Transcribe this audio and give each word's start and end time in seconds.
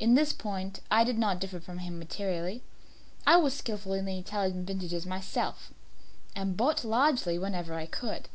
In 0.00 0.16
this 0.16 0.30
respect 0.32 0.80
I 0.90 1.04
did 1.04 1.18
not 1.18 1.38
differ 1.38 1.60
from 1.60 1.78
him 1.78 2.00
materially: 2.00 2.64
I 3.28 3.36
was 3.36 3.54
skillful 3.54 3.92
in 3.92 4.04
the 4.04 4.18
Italian 4.18 4.66
vintages 4.66 5.06
myself, 5.06 5.72
and 6.34 6.56
bought 6.56 6.82
largely 6.82 7.38
whenever 7.38 7.74
I 7.74 7.86
could. 7.86 8.28